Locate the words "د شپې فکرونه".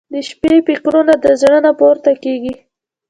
0.13-1.13